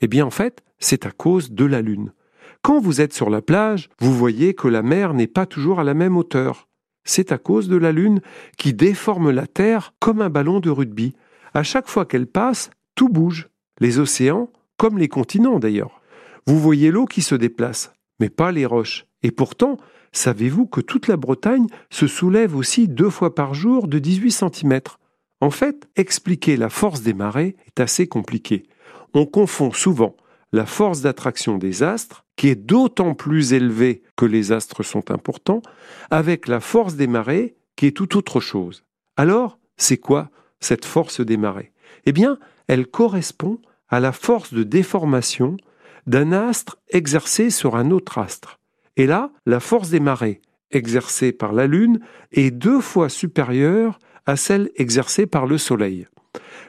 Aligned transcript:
Eh 0.00 0.08
bien 0.08 0.26
en 0.26 0.30
fait, 0.30 0.62
c'est 0.78 1.06
à 1.06 1.10
cause 1.10 1.52
de 1.52 1.64
la 1.64 1.82
Lune. 1.82 2.12
Quand 2.62 2.80
vous 2.80 3.00
êtes 3.00 3.14
sur 3.14 3.30
la 3.30 3.42
plage, 3.42 3.88
vous 4.00 4.14
voyez 4.14 4.54
que 4.54 4.68
la 4.68 4.82
mer 4.82 5.14
n'est 5.14 5.26
pas 5.26 5.46
toujours 5.46 5.80
à 5.80 5.84
la 5.84 5.94
même 5.94 6.16
hauteur. 6.16 6.68
C'est 7.04 7.32
à 7.32 7.38
cause 7.38 7.68
de 7.68 7.76
la 7.76 7.92
Lune 7.92 8.20
qui 8.58 8.74
déforme 8.74 9.30
la 9.30 9.46
Terre 9.46 9.94
comme 9.98 10.20
un 10.20 10.28
ballon 10.28 10.60
de 10.60 10.70
rugby. 10.70 11.14
À 11.54 11.62
chaque 11.62 11.88
fois 11.88 12.04
qu'elle 12.04 12.26
passe, 12.26 12.70
tout 12.94 13.08
bouge. 13.08 13.48
Les 13.80 13.98
océans, 13.98 14.50
comme 14.76 14.98
les 14.98 15.08
continents 15.08 15.58
d'ailleurs. 15.58 16.00
Vous 16.46 16.58
voyez 16.58 16.90
l'eau 16.90 17.06
qui 17.06 17.22
se 17.22 17.34
déplace, 17.34 17.92
mais 18.18 18.28
pas 18.28 18.52
les 18.52 18.66
roches. 18.66 19.06
Et 19.22 19.30
pourtant, 19.30 19.78
savez-vous 20.12 20.66
que 20.66 20.80
toute 20.80 21.08
la 21.08 21.16
Bretagne 21.16 21.66
se 21.90 22.06
soulève 22.06 22.56
aussi 22.56 22.88
deux 22.88 23.10
fois 23.10 23.34
par 23.34 23.54
jour 23.54 23.88
de 23.88 23.98
18 23.98 24.30
cm 24.30 24.80
En 25.40 25.50
fait, 25.50 25.88
expliquer 25.96 26.56
la 26.56 26.68
force 26.68 27.02
des 27.02 27.14
marées 27.14 27.56
est 27.66 27.80
assez 27.80 28.06
compliqué. 28.06 28.64
On 29.14 29.26
confond 29.26 29.72
souvent 29.72 30.16
la 30.52 30.66
force 30.66 31.00
d'attraction 31.00 31.58
des 31.58 31.82
astres, 31.82 32.24
qui 32.36 32.48
est 32.48 32.56
d'autant 32.56 33.14
plus 33.14 33.52
élevée 33.52 34.02
que 34.16 34.24
les 34.24 34.52
astres 34.52 34.82
sont 34.82 35.10
importants, 35.10 35.62
avec 36.10 36.48
la 36.48 36.60
force 36.60 36.94
des 36.94 37.06
marées, 37.06 37.56
qui 37.76 37.86
est 37.86 37.96
tout 37.96 38.16
autre 38.16 38.40
chose. 38.40 38.84
Alors, 39.16 39.58
c'est 39.76 39.96
quoi 39.98 40.30
cette 40.60 40.84
force 40.84 41.20
des 41.20 41.36
marées? 41.36 41.72
Eh 42.06 42.12
bien, 42.12 42.38
elle 42.66 42.86
correspond 42.86 43.58
à 43.88 44.00
la 44.00 44.12
force 44.12 44.52
de 44.52 44.62
déformation 44.62 45.56
d'un 46.06 46.32
astre 46.32 46.78
exercé 46.88 47.50
sur 47.50 47.76
un 47.76 47.90
autre 47.90 48.18
astre. 48.18 48.58
Et 48.96 49.06
là, 49.06 49.30
la 49.46 49.60
force 49.60 49.90
des 49.90 50.00
marées 50.00 50.40
exercée 50.70 51.32
par 51.32 51.52
la 51.52 51.66
Lune 51.66 52.00
est 52.32 52.50
deux 52.50 52.80
fois 52.80 53.08
supérieure 53.08 53.98
à 54.26 54.36
celle 54.36 54.70
exercée 54.76 55.26
par 55.26 55.46
le 55.46 55.58
Soleil. 55.58 56.06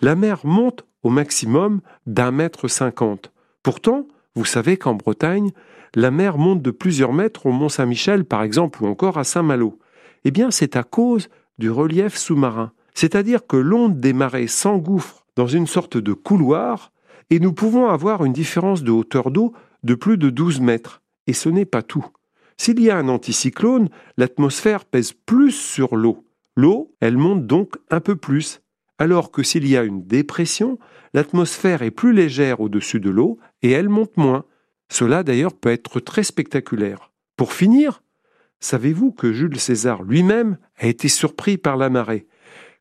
La 0.00 0.14
mer 0.14 0.40
monte 0.44 0.84
au 1.06 1.08
maximum 1.08 1.82
d'un 2.06 2.32
mètre 2.32 2.66
cinquante. 2.66 3.30
Pourtant, 3.62 4.08
vous 4.34 4.44
savez 4.44 4.76
qu'en 4.76 4.94
Bretagne, 4.94 5.52
la 5.94 6.10
mer 6.10 6.36
monte 6.36 6.62
de 6.62 6.72
plusieurs 6.72 7.12
mètres 7.12 7.46
au 7.46 7.52
Mont 7.52 7.68
Saint-Michel, 7.68 8.24
par 8.24 8.42
exemple, 8.42 8.82
ou 8.82 8.88
encore 8.88 9.16
à 9.16 9.22
Saint-Malo. 9.22 9.78
Eh 10.24 10.32
bien, 10.32 10.50
c'est 10.50 10.74
à 10.74 10.82
cause 10.82 11.28
du 11.58 11.70
relief 11.70 12.16
sous-marin. 12.16 12.72
C'est-à-dire 12.92 13.46
que 13.46 13.56
l'onde 13.56 14.00
des 14.00 14.12
marées 14.12 14.48
s'engouffre 14.48 15.24
dans 15.36 15.46
une 15.46 15.68
sorte 15.68 15.96
de 15.96 16.12
couloir 16.12 16.90
et 17.30 17.38
nous 17.38 17.52
pouvons 17.52 17.88
avoir 17.88 18.24
une 18.24 18.32
différence 18.32 18.82
de 18.82 18.90
hauteur 18.90 19.30
d'eau 19.30 19.52
de 19.84 19.94
plus 19.94 20.18
de 20.18 20.28
12 20.28 20.60
mètres. 20.60 21.02
Et 21.28 21.34
ce 21.34 21.48
n'est 21.48 21.66
pas 21.66 21.82
tout. 21.82 22.06
S'il 22.56 22.80
y 22.80 22.90
a 22.90 22.98
un 22.98 23.08
anticyclone, 23.08 23.90
l'atmosphère 24.16 24.84
pèse 24.84 25.12
plus 25.12 25.52
sur 25.52 25.94
l'eau. 25.94 26.24
L'eau, 26.56 26.90
elle 26.98 27.16
monte 27.16 27.46
donc 27.46 27.76
un 27.90 28.00
peu 28.00 28.16
plus. 28.16 28.60
Alors 28.98 29.30
que 29.30 29.42
s'il 29.42 29.68
y 29.68 29.76
a 29.76 29.84
une 29.84 30.06
dépression, 30.06 30.78
l'atmosphère 31.14 31.82
est 31.82 31.90
plus 31.90 32.12
légère 32.12 32.60
au-dessus 32.60 33.00
de 33.00 33.10
l'eau 33.10 33.38
et 33.62 33.70
elle 33.70 33.88
monte 33.88 34.16
moins. 34.16 34.44
Cela 34.88 35.22
d'ailleurs 35.22 35.54
peut 35.54 35.70
être 35.70 36.00
très 36.00 36.22
spectaculaire. 36.22 37.12
Pour 37.36 37.52
finir, 37.52 38.02
savez-vous 38.60 39.12
que 39.12 39.32
Jules 39.32 39.60
César 39.60 40.02
lui-même 40.02 40.58
a 40.78 40.86
été 40.86 41.08
surpris 41.08 41.58
par 41.58 41.76
la 41.76 41.90
marée? 41.90 42.26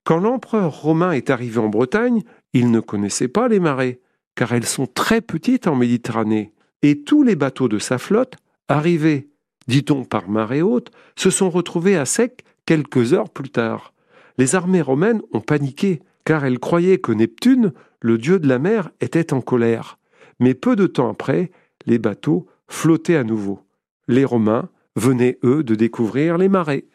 Quand 0.03 0.19
l'empereur 0.19 0.81
romain 0.81 1.11
est 1.11 1.29
arrivé 1.29 1.57
en 1.57 1.67
Bretagne, 1.67 2.21
il 2.53 2.71
ne 2.71 2.79
connaissait 2.79 3.27
pas 3.27 3.47
les 3.47 3.59
marées 3.59 3.99
car 4.35 4.53
elles 4.53 4.65
sont 4.65 4.85
très 4.85 5.21
petites 5.21 5.67
en 5.67 5.75
Méditerranée, 5.75 6.53
et 6.81 7.01
tous 7.03 7.23
les 7.23 7.35
bateaux 7.35 7.69
de 7.69 7.79
sa 7.79 7.97
flotte, 7.97 8.35
arrivés, 8.67 9.29
dit-on 9.67 10.03
par 10.03 10.29
marée 10.29 10.61
haute, 10.61 10.91
se 11.15 11.29
sont 11.29 11.49
retrouvés 11.49 11.95
à 11.95 12.05
sec 12.05 12.43
quelques 12.65 13.13
heures 13.13 13.29
plus 13.29 13.49
tard. 13.49 13.93
Les 14.37 14.55
armées 14.55 14.81
romaines 14.81 15.21
ont 15.31 15.41
paniqué, 15.41 16.01
car 16.25 16.45
elles 16.45 16.59
croyaient 16.59 16.97
que 16.97 17.11
Neptune, 17.11 17.73
le 18.01 18.17
dieu 18.17 18.39
de 18.39 18.47
la 18.47 18.59
mer, 18.59 18.91
était 19.01 19.33
en 19.33 19.41
colère. 19.41 19.97
Mais 20.39 20.53
peu 20.53 20.75
de 20.75 20.87
temps 20.87 21.09
après, 21.09 21.51
les 21.85 21.99
bateaux 21.99 22.47
flottaient 22.67 23.15
à 23.15 23.23
nouveau. 23.23 23.61
Les 24.07 24.25
Romains 24.25 24.69
venaient, 24.95 25.39
eux, 25.43 25.63
de 25.63 25.75
découvrir 25.75 26.37
les 26.37 26.49
marées. 26.49 26.87